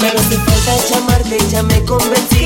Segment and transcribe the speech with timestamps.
[0.00, 2.37] no hace falta llamarte, ya me convencí.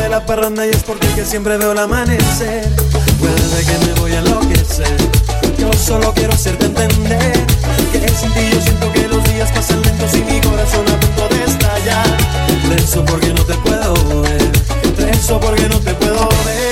[0.00, 2.68] de la parranda y es porque que siempre veo el amanecer.
[3.18, 4.96] Puede que me voy a enloquecer.
[5.58, 7.46] Yo solo quiero hacerte entender
[7.92, 11.28] que sin ti yo siento que los días pasan lentos y mi corazón a punto
[11.34, 12.06] de estallar.
[12.68, 14.50] Preso porque no te puedo ver.
[14.96, 16.69] Preso porque no te puedo ver.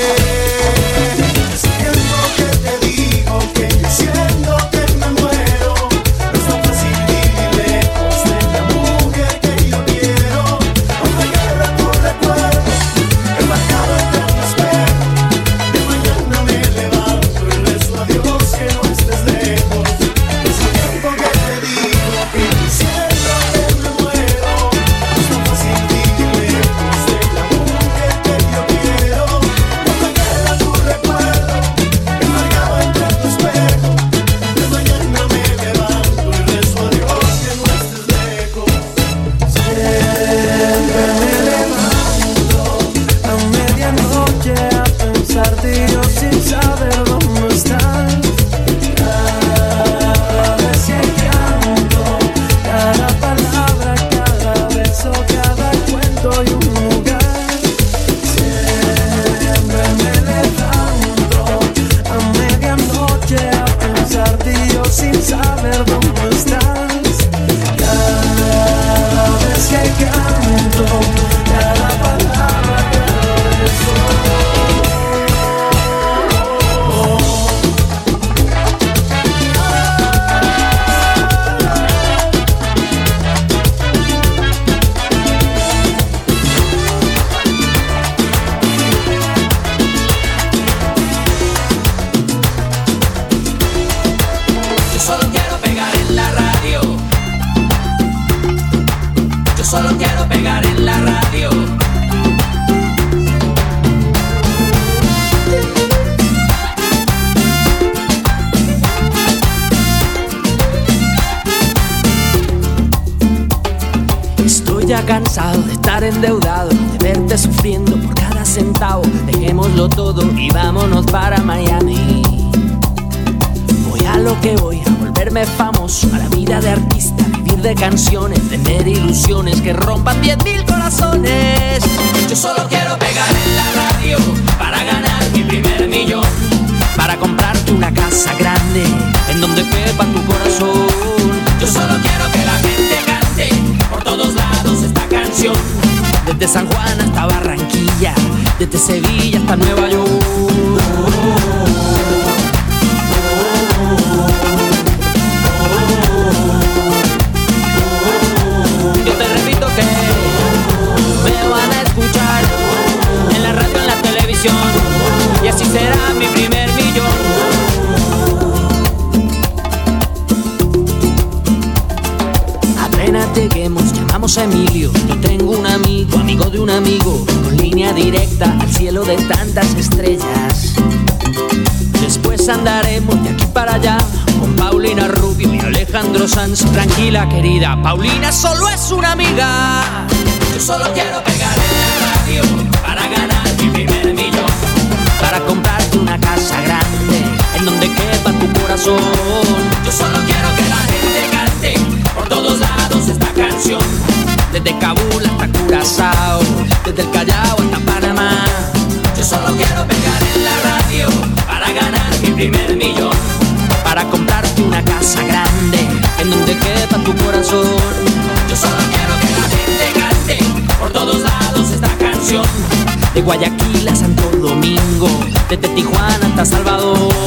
[223.19, 225.09] De Guayaquil a Santo Domingo,
[225.51, 227.18] desde Tijuana hasta Salvador.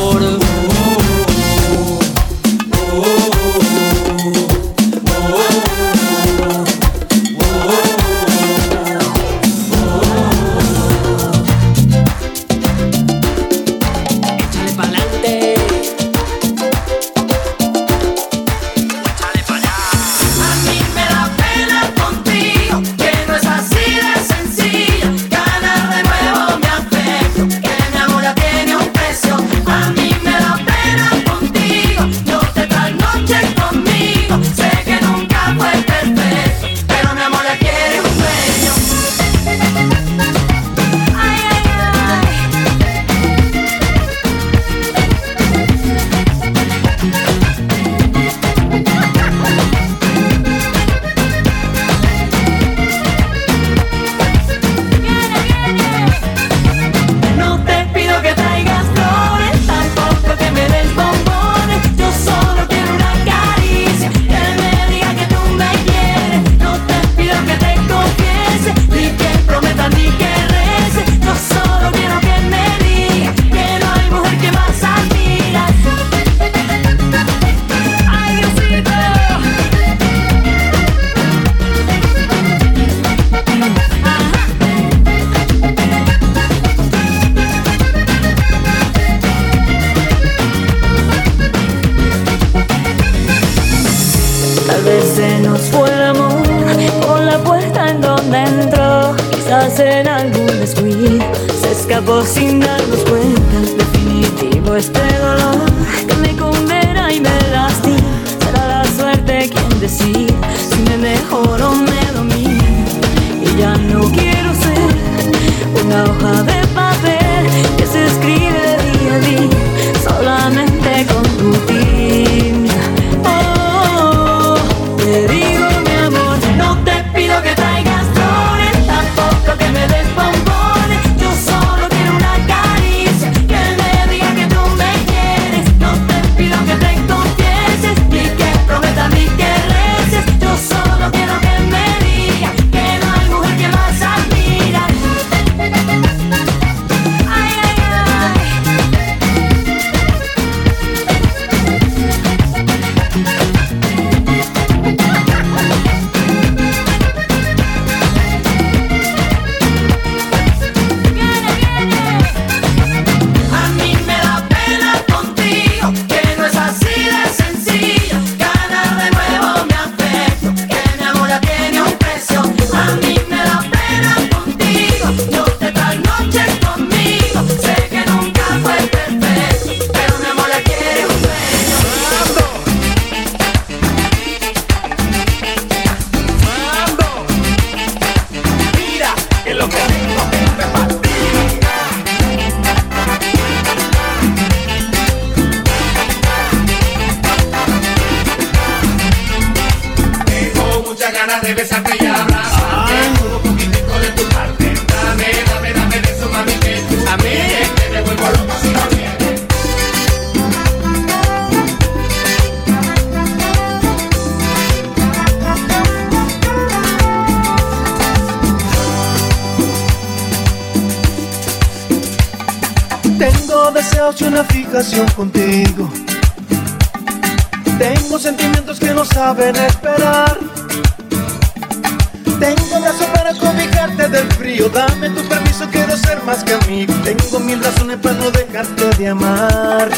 [233.87, 234.69] del frío.
[234.69, 236.93] Dame tu permiso, quiero ser más que amigo.
[237.03, 239.89] Tengo mil razones para no dejarte de amar.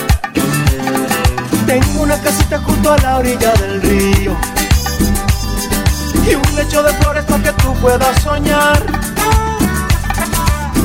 [1.68, 4.38] Tengo una casita junto a la orilla del río.
[6.26, 8.82] Y un lecho de flores para que tú puedas soñar.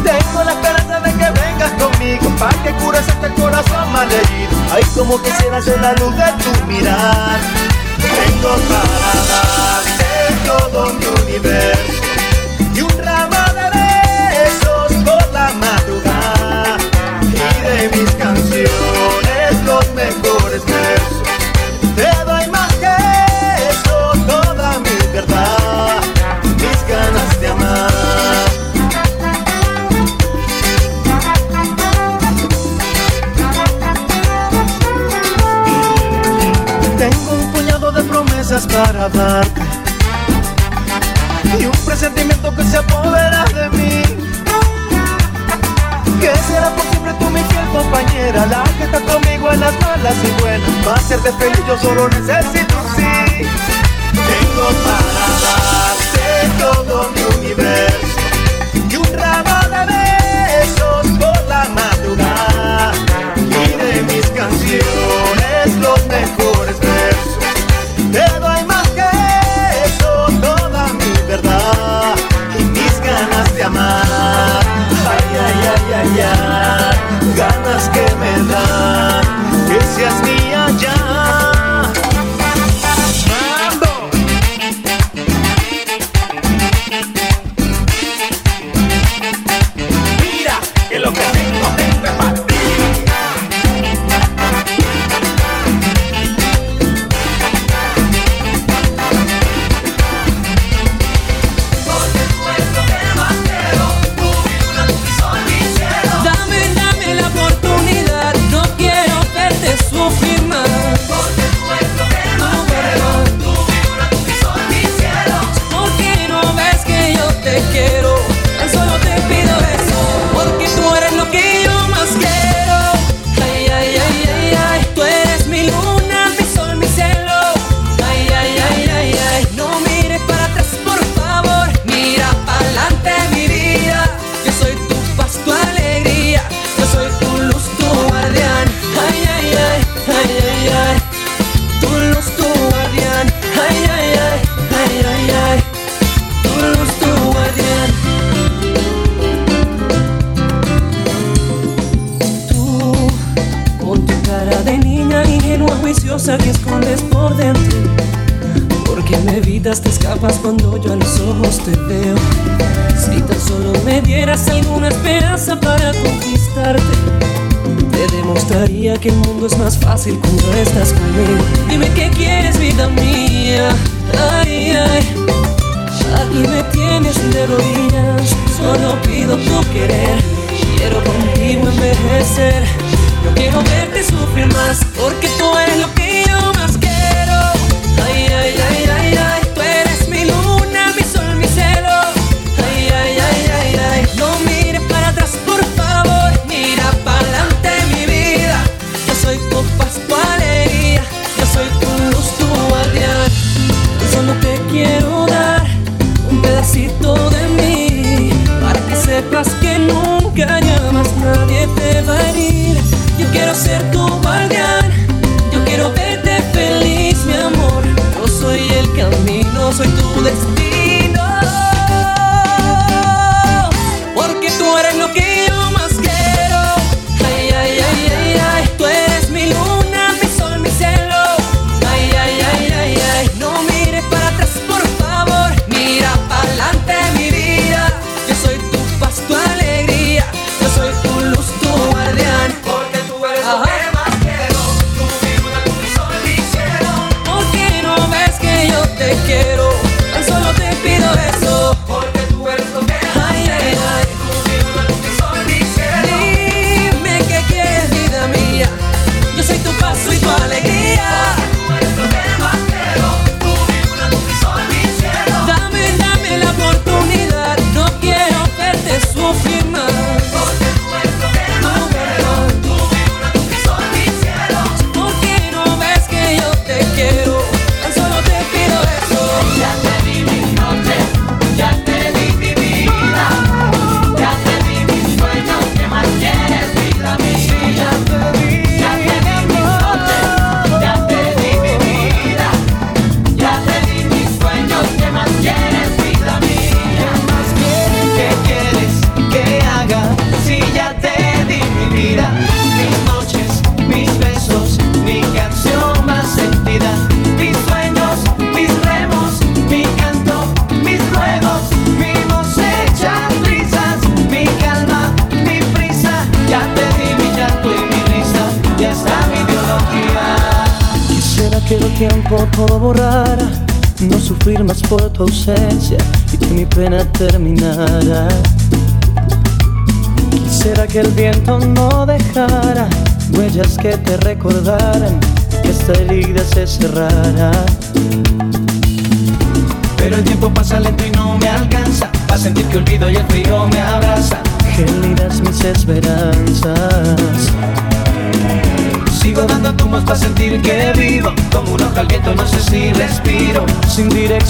[0.03, 4.51] Tengo la esperanza de que vengas conmigo para que cures este corazón malherido.
[4.73, 7.39] Ay, como quisiera ser la luz de tu mirar.
[8.01, 11.99] Tengo para darte todo mi universo
[38.67, 39.61] para amarte
[41.59, 44.03] y un presentimiento que se apodera de mí.
[46.21, 50.15] Que será por siempre tú mi fiel compañera, la que está conmigo en las malas
[50.25, 50.71] y buenas.
[50.85, 53.47] Para hacerte feliz yo solo necesito sí.
[54.13, 58.18] Tengo para darte todo mi universo.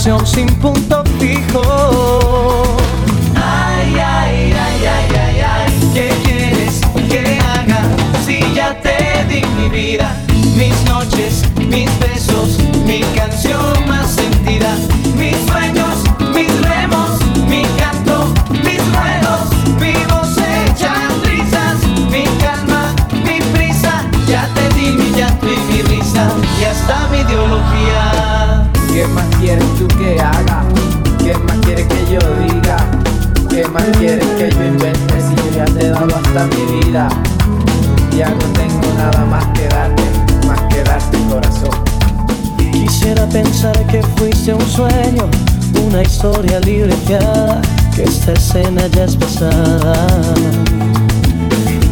[0.09, 0.68] 用心。
[48.63, 49.07] cena ya.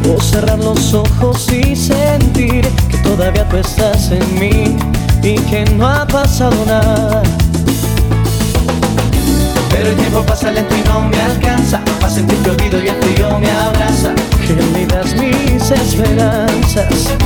[0.09, 4.77] O cerrar los ojos y sentir que todavía tú estás en mí
[5.23, 7.23] y que no ha pasado nada.
[9.71, 12.97] Pero el tiempo pasa lento y no me alcanza Para sentir que olvido y el
[13.03, 17.17] frío me abraza Gélidas mis esperanzas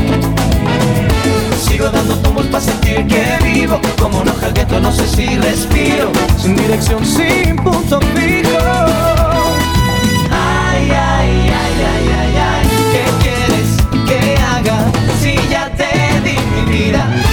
[1.80, 6.12] Sigo dando tumbos para sentir que vivo Como no al viento no sé si respiro
[6.36, 8.58] Sin dirección, sin punto fijo
[10.30, 16.70] Ay, ay, ay, ay, ay, ay ¿Qué quieres que haga si ya te di mi
[16.70, 17.29] vida?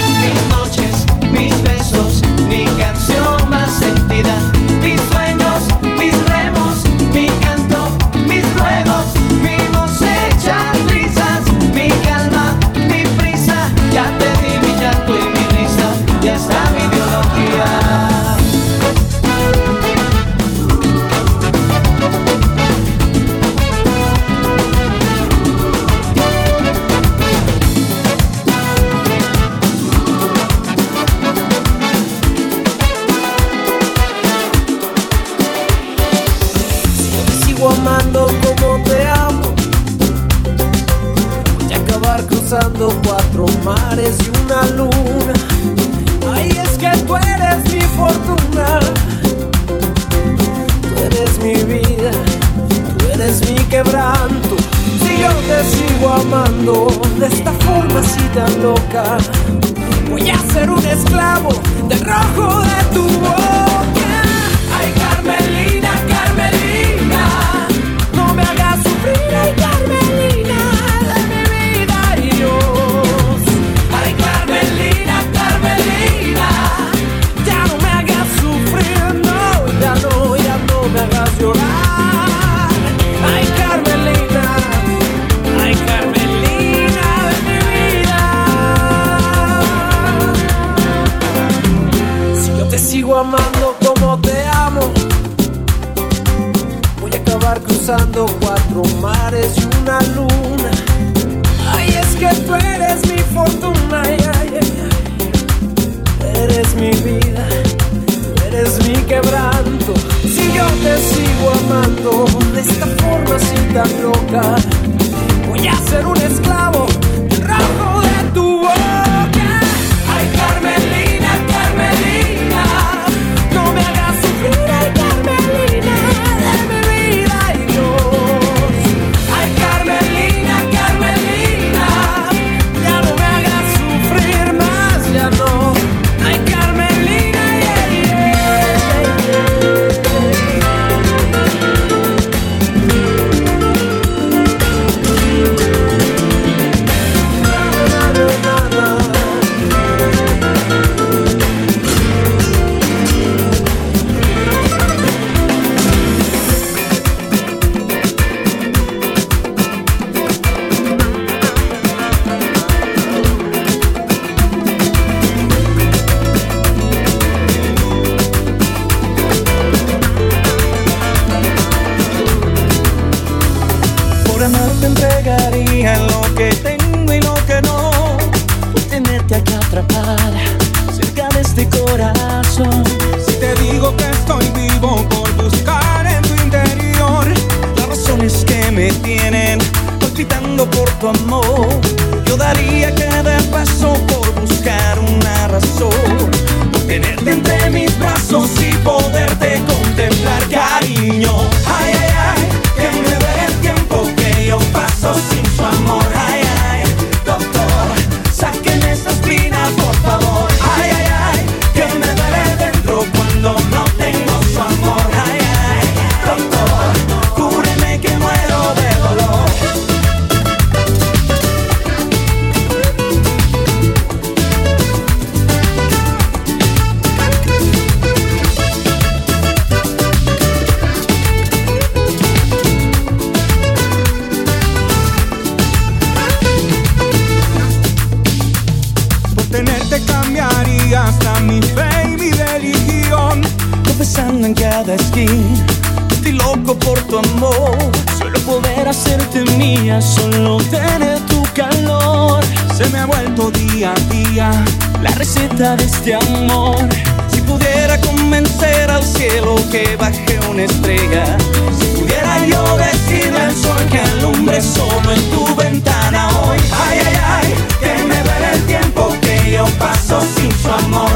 [259.70, 261.36] que baje una estrella.
[261.78, 266.58] Si pudiera yo decirle al sol que alumbre solo en tu ventana hoy.
[266.72, 271.07] Ay, ay, ay, que me duele el tiempo que yo paso sin su amor.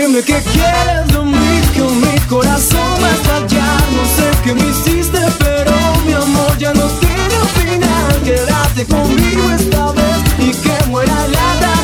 [0.00, 5.18] dime que quieres de mí, con mi corazón hasta ya No sé qué me hiciste,
[5.38, 5.72] pero
[6.06, 8.22] mi amor ya no tiene final.
[8.24, 11.79] Quédate conmigo esta vez y que muera la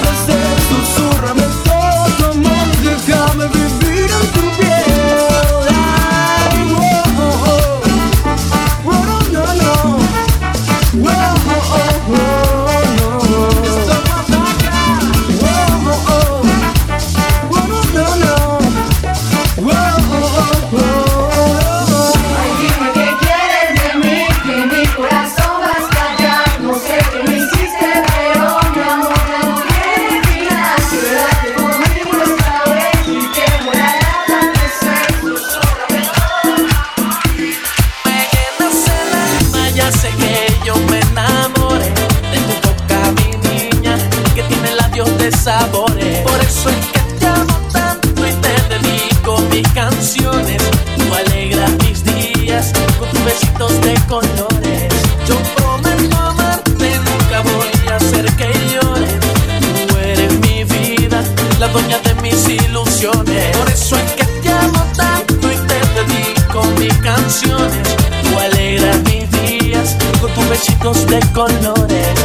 [70.56, 72.15] besitos de colores.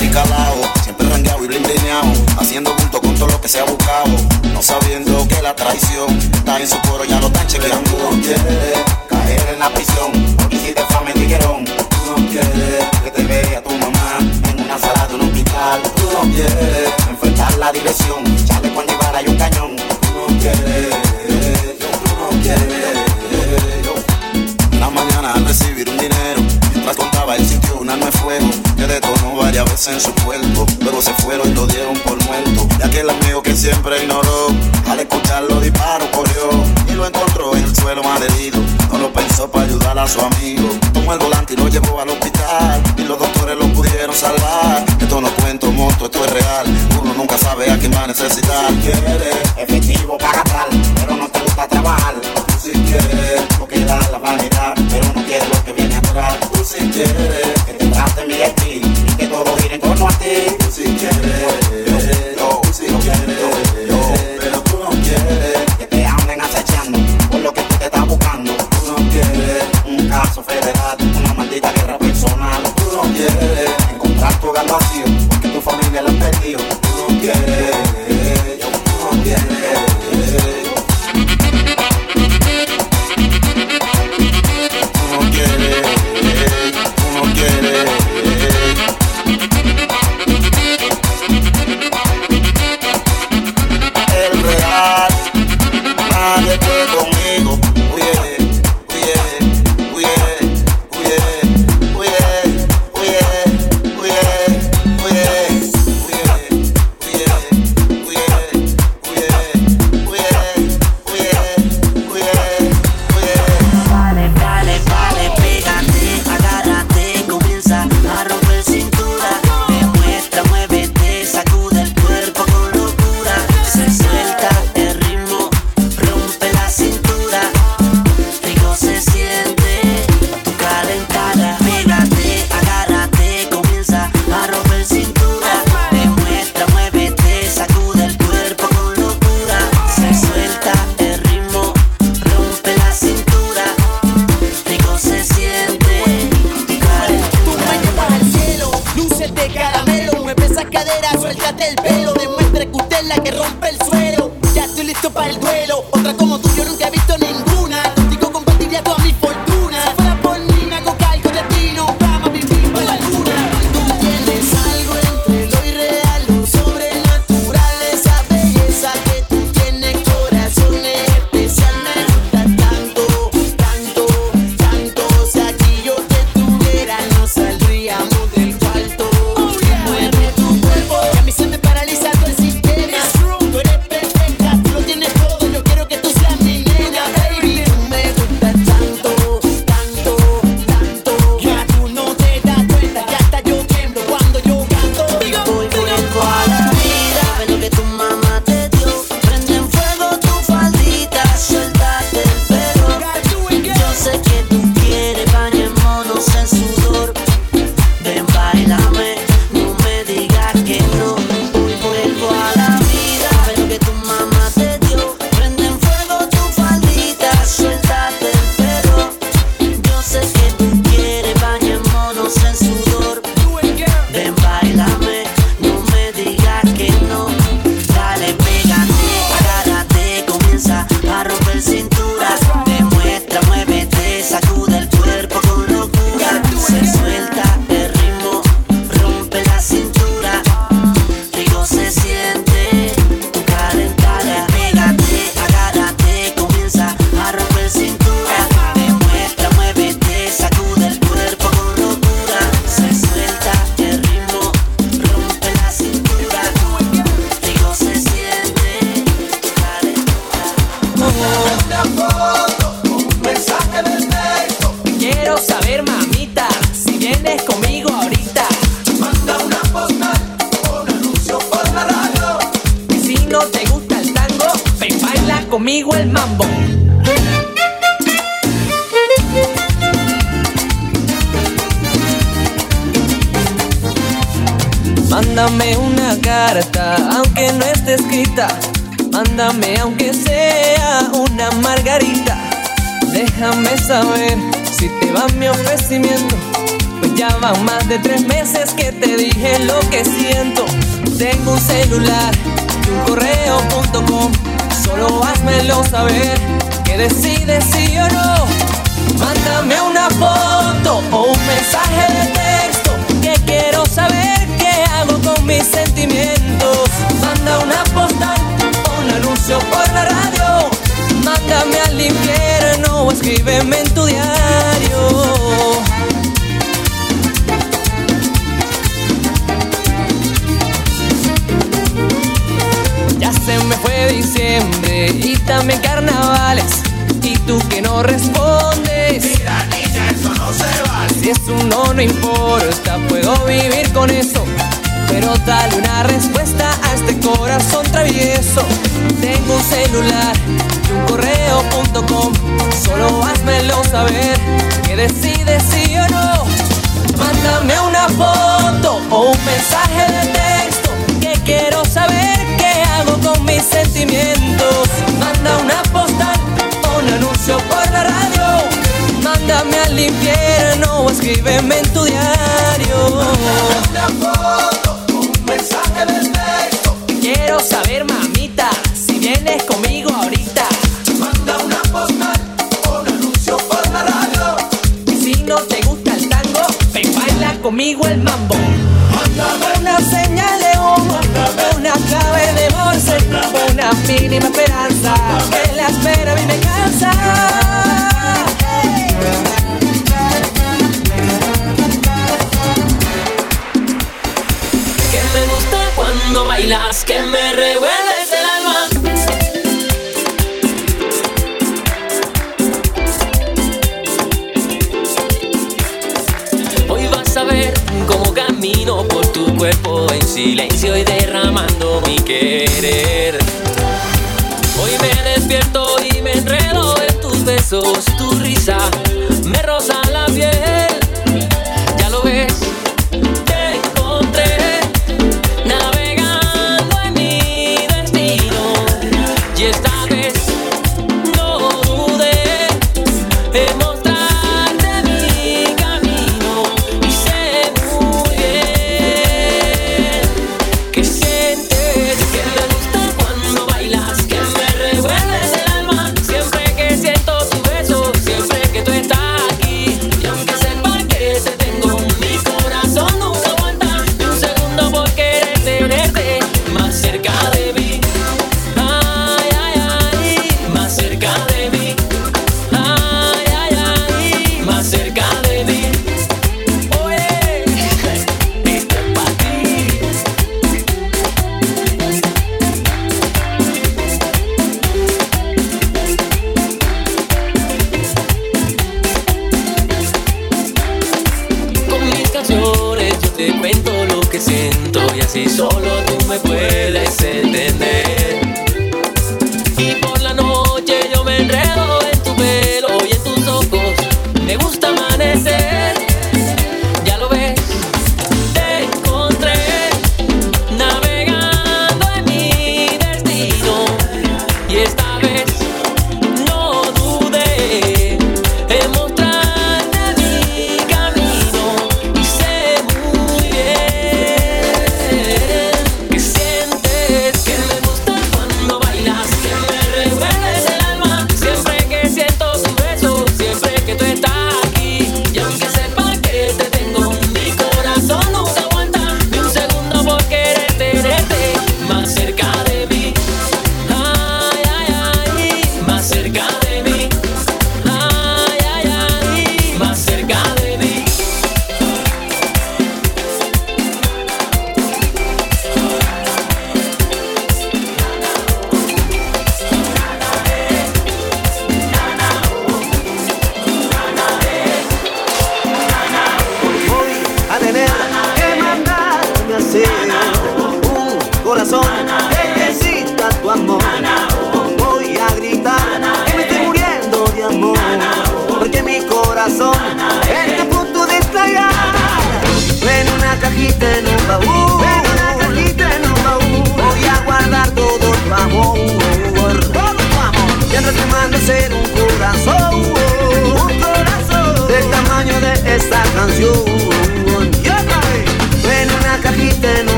[0.00, 0.37] De Lucas.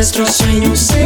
[0.00, 0.99] Nuestros sueños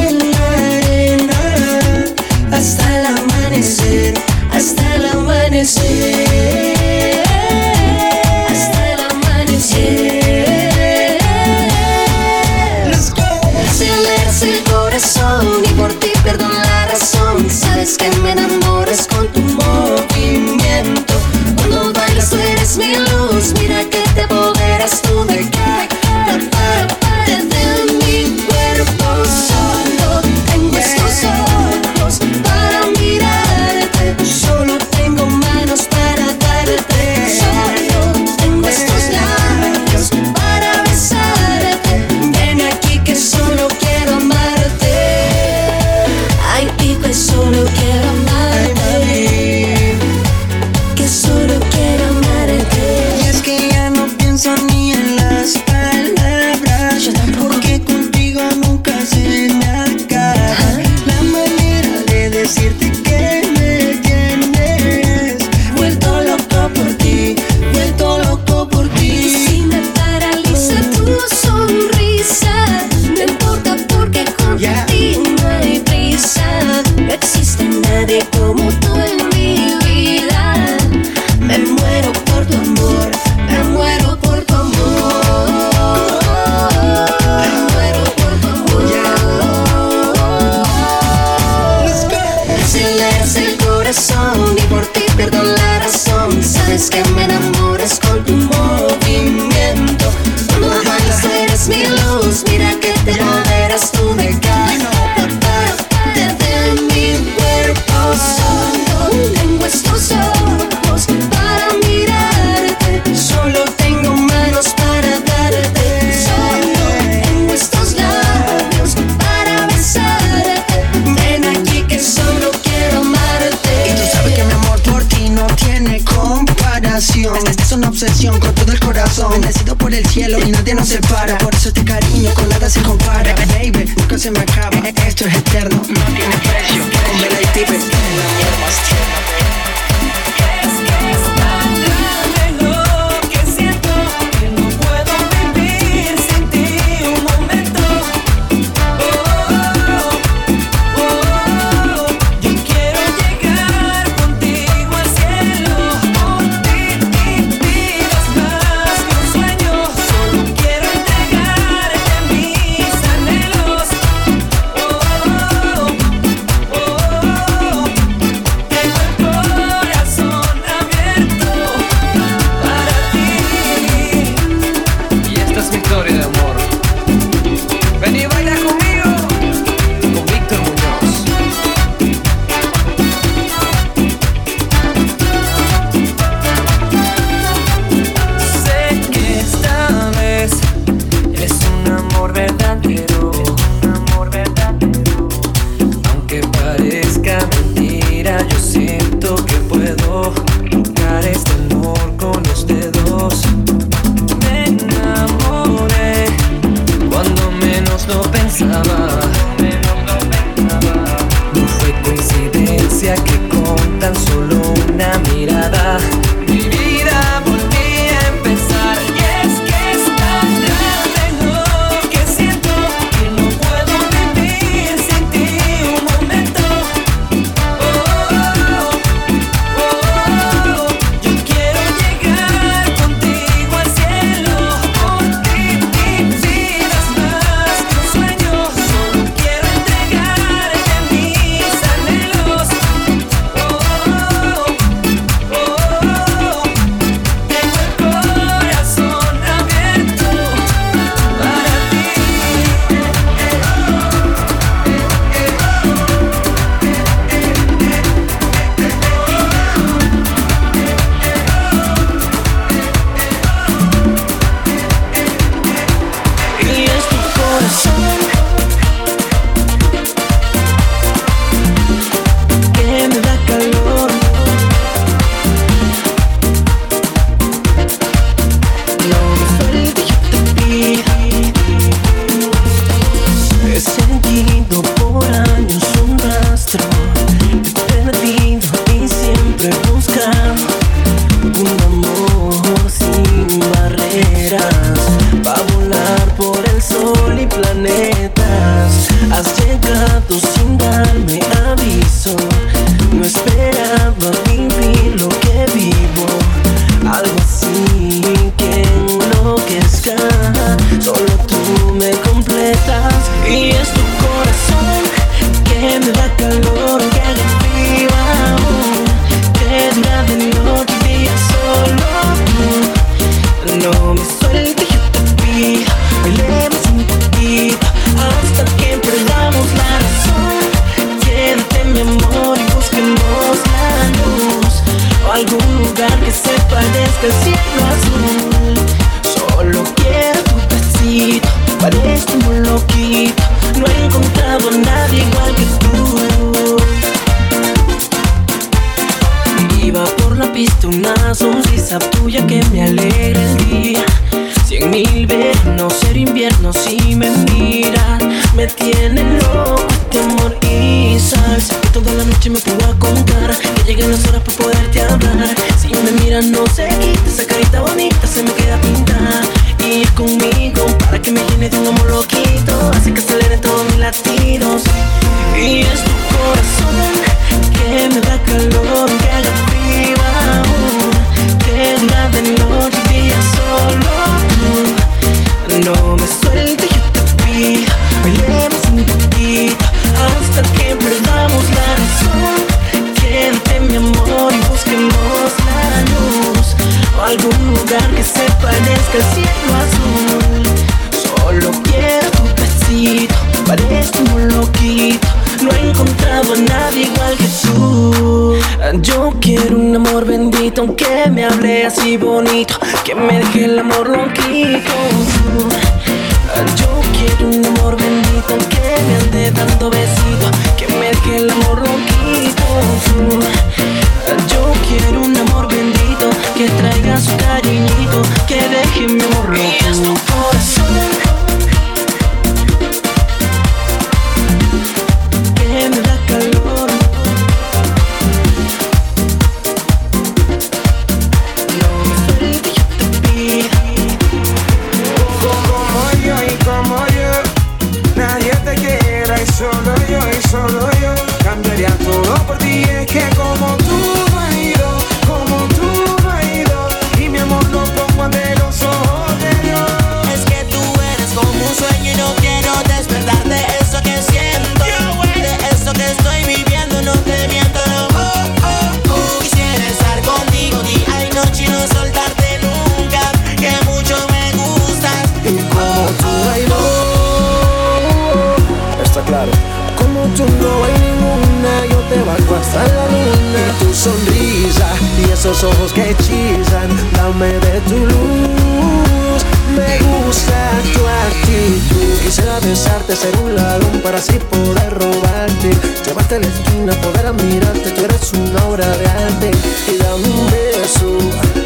[485.65, 489.41] ojos que hechizan, dame de tu luz.
[489.74, 492.19] Me gusta tu actitud.
[492.23, 495.70] Quisiera besarte, ser un ladrón para así poder robarte.
[496.05, 497.91] Llevarte a la esquina, poder admirarte.
[497.91, 499.51] Tú eres una obra de arte.
[499.93, 501.19] Y dame un beso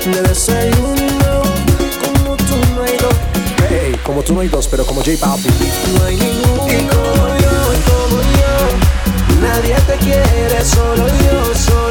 [0.05, 1.43] de desayuno.
[2.03, 3.15] Como tú no hay dos.
[3.69, 5.53] Hey, como tú no hay dos, pero como J Balvin.
[5.99, 6.71] No hay ningún.
[6.71, 7.57] Y como yo,
[7.89, 8.55] como yo.
[9.43, 11.88] Nadie te quiere, solo yo, solo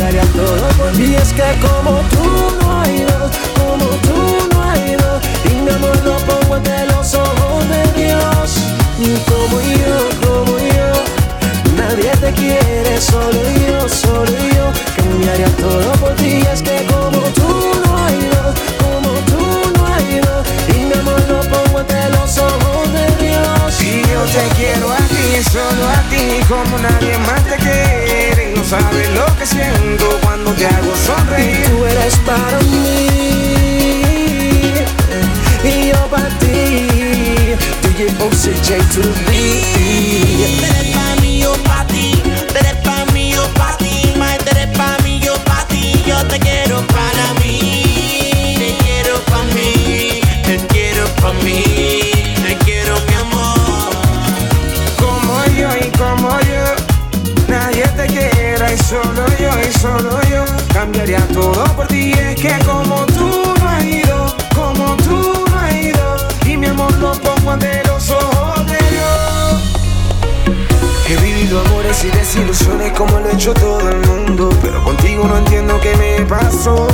[0.00, 1.00] daría todo por.
[1.00, 2.24] Y es que como tú
[2.60, 4.18] no hay dos, como tú
[4.52, 8.56] no hay dos, y mi amor lo pongo ante los ojos de Dios.
[8.98, 10.90] Y como yo, como yo,
[11.76, 14.66] nadie te quiere, solo yo, solo yo,
[14.96, 16.40] cambiaría todo por ti.
[16.42, 16.89] Y es que
[24.32, 28.54] te quiero a ti, solo a ti, como nadie más te quiere.
[28.56, 31.68] No sabes lo que siento cuando te hago sonreír.
[31.68, 33.00] Tú eres para mí
[35.64, 37.56] y yo para ti.
[37.82, 41.19] DJ OCJ to be.
[60.80, 62.12] cambiaría todo por ti.
[62.12, 63.28] Es que como tú
[63.60, 66.16] no has ido, como tú no has ido,
[66.46, 69.60] y mi amor lo pongo ante los ojos de Dios.
[71.06, 75.36] He vivido amores y desilusiones como lo ha hecho todo el mundo, pero contigo no
[75.36, 76.88] entiendo qué me pasó.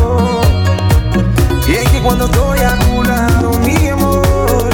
[1.68, 4.68] Y es que cuando estoy a tu lado, mi amor,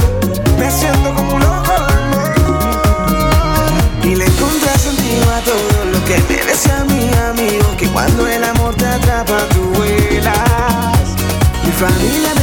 [0.57, 1.93] me siento como un loco de
[2.41, 3.71] amor.
[4.03, 8.27] Y le encontré sentido a todo lo que me decía mi amigo, que cuando
[9.23, 11.15] acaban duelas.
[11.63, 12.42] Mi familia me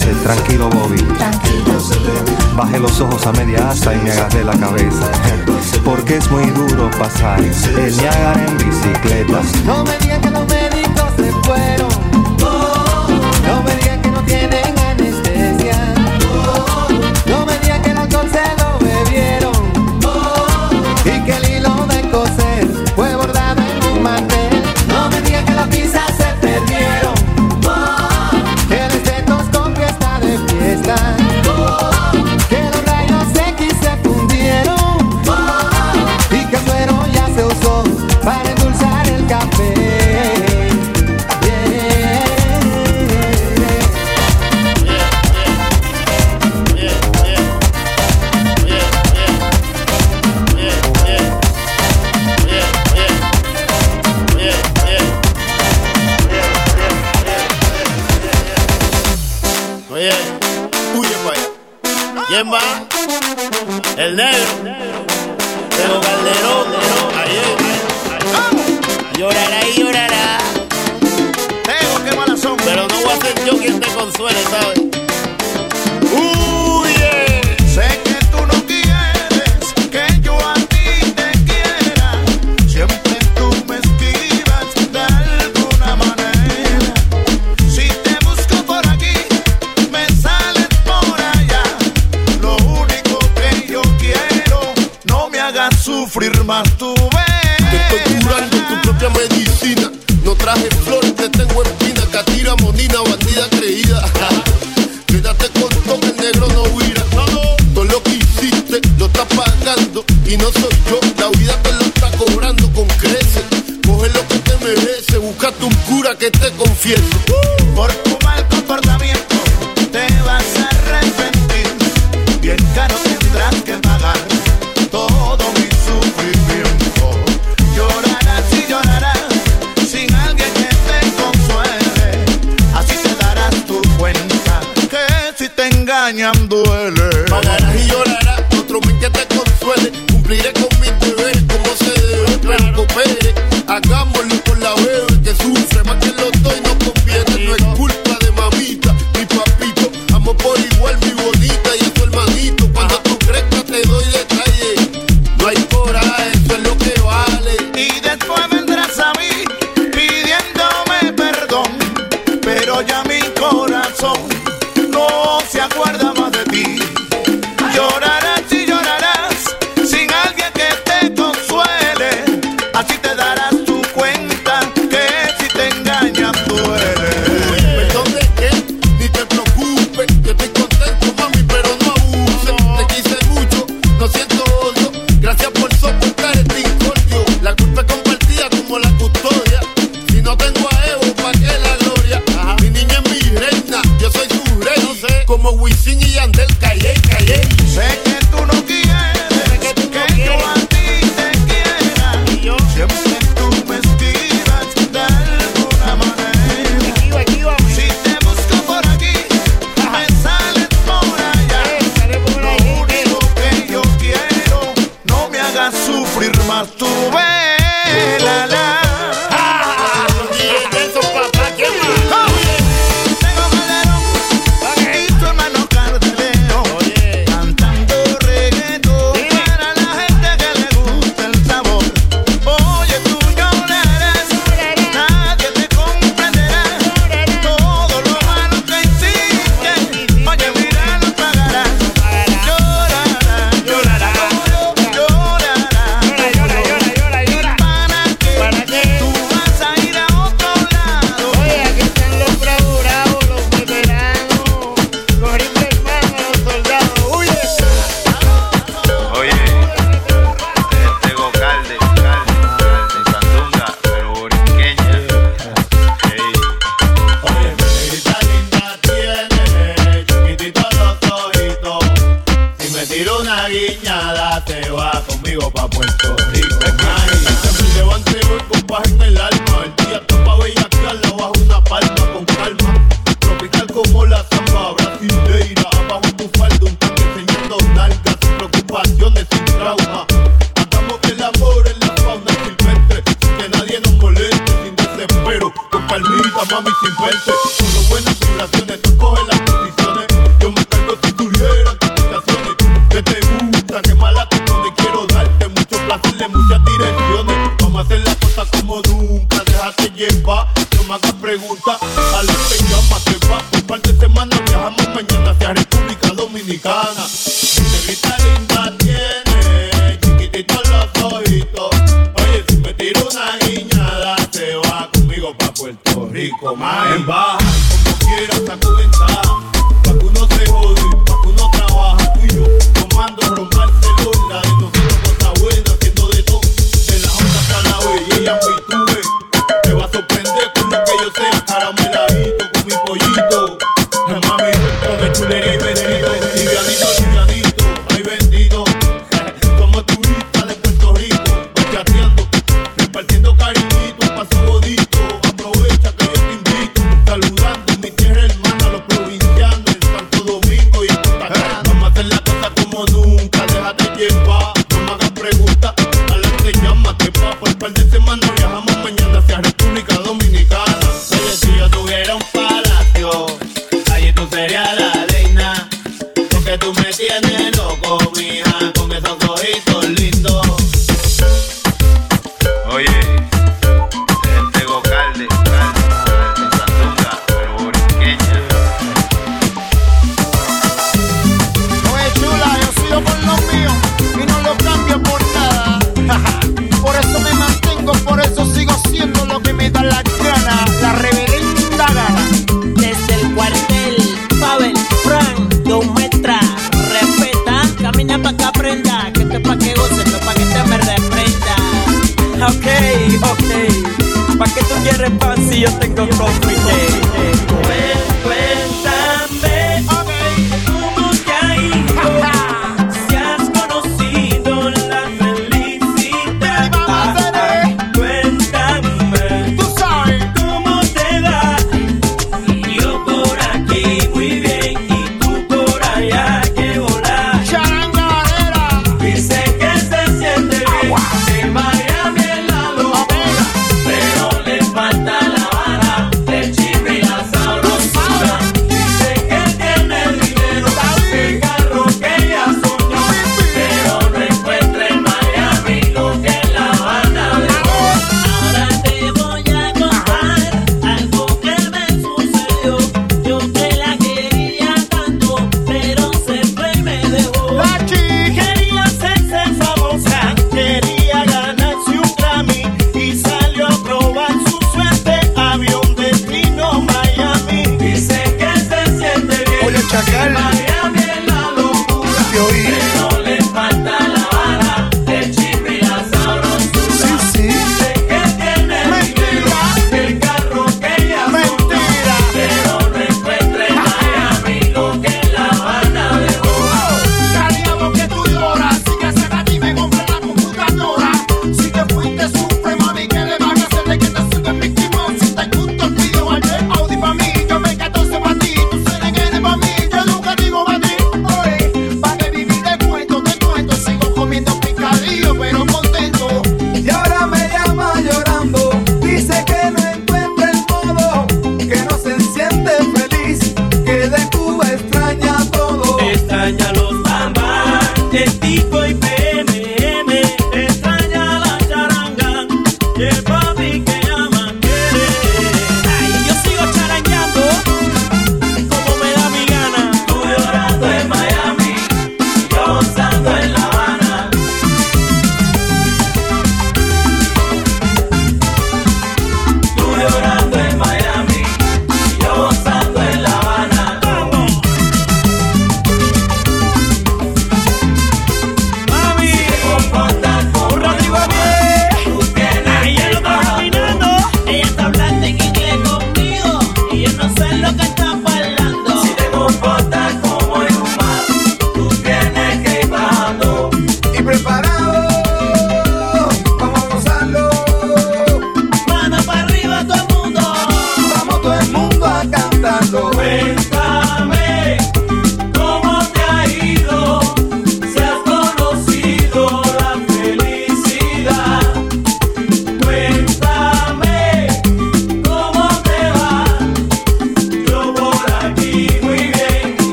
[0.00, 1.06] tranquilo Bobby.
[2.56, 5.10] Bajé los ojos a media asta y me agarré la cabeza.
[5.84, 9.40] Porque es muy duro pasar el Niágara en bicicleta.
[9.66, 11.93] No me digas que los médicos se fueron.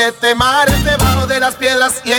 [0.00, 2.12] Siete mares, debajo de las piedras y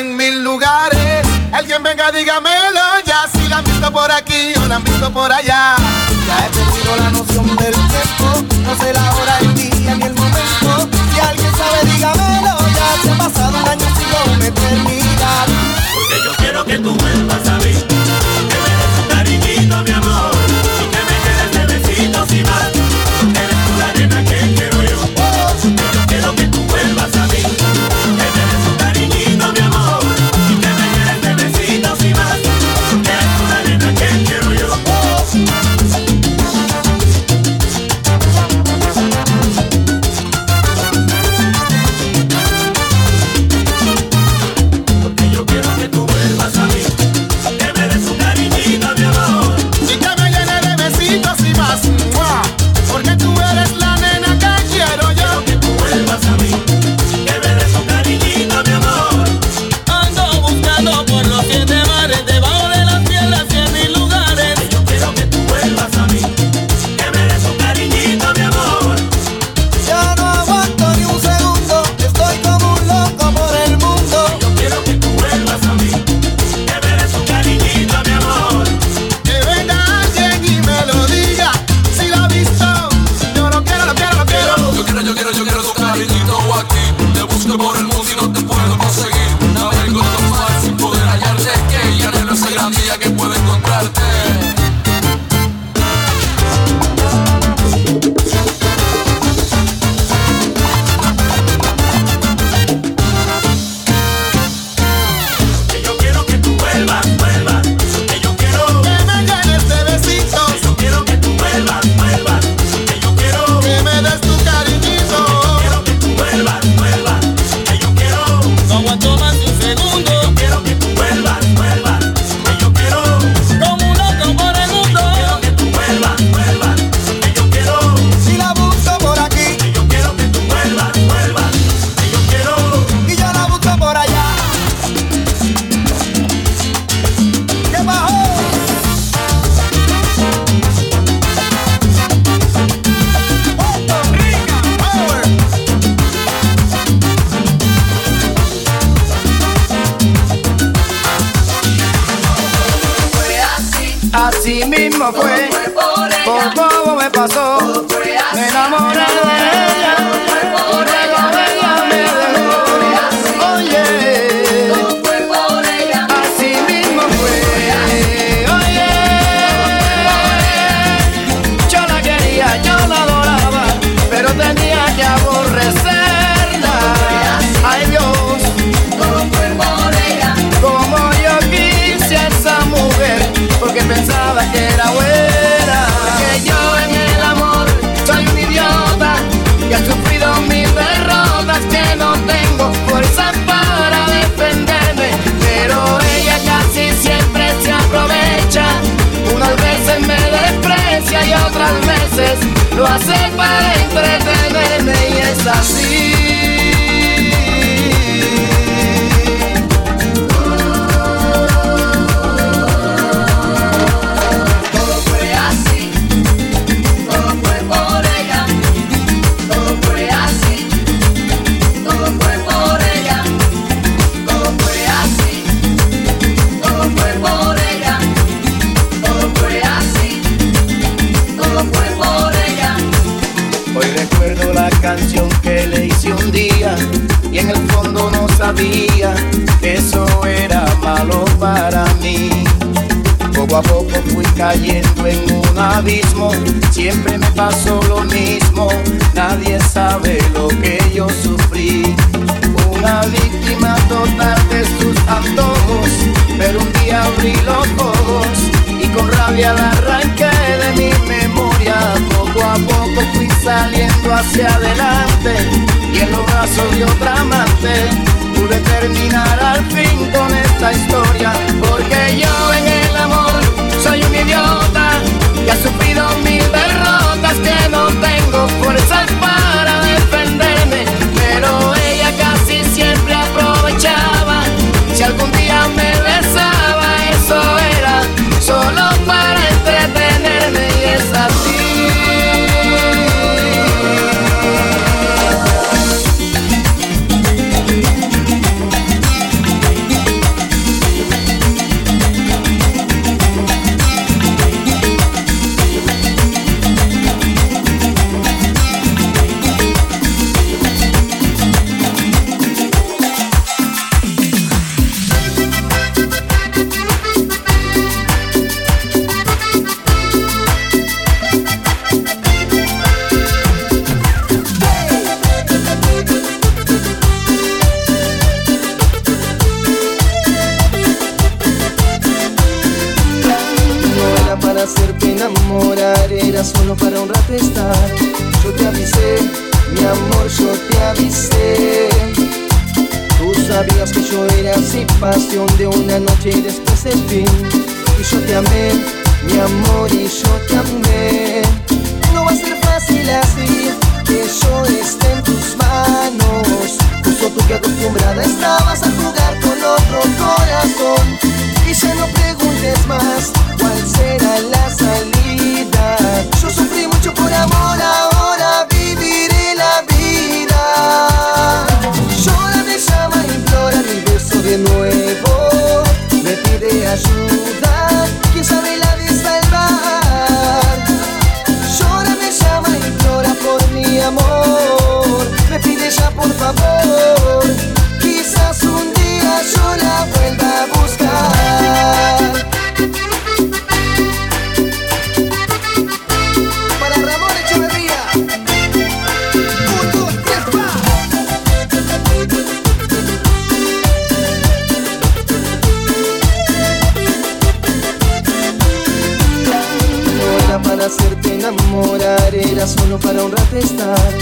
[412.42, 414.14] era solo para un rato estar.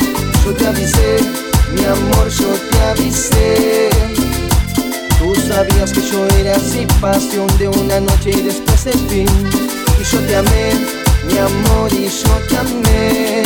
[0.44, 1.18] Yo te avisé,
[1.74, 3.90] mi amor, yo te avisé.
[5.18, 9.28] Tú sabías que yo era así, pasión de una noche y después el fin.
[10.00, 10.74] Y yo te amé,
[11.28, 13.44] mi amor, y yo te amé.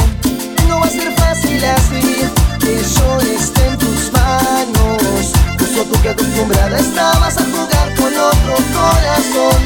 [0.67, 2.25] No va a ser fácil así,
[2.59, 5.31] que yo esté en tus manos.
[5.59, 9.61] Justo tú que acostumbrada estabas a jugar con otro corazón.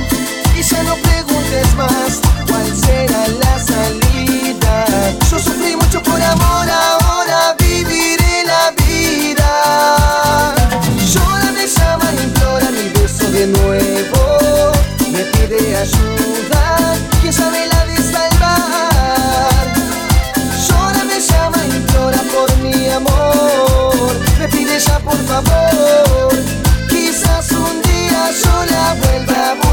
[0.58, 4.17] Y ya no preguntes más cuál será la salida.
[5.30, 10.56] Yo sufrí mucho por amor, ahora viviré la vida.
[11.14, 14.72] Llora, me llama, implora mi beso de nuevo.
[15.12, 19.68] Me pide ayuda, quién sabe la de salvar.
[20.68, 24.14] Llora, me llama, implora por mi amor.
[24.40, 26.32] Me pide ya por favor,
[26.90, 29.67] quizás un día yo la vuelva a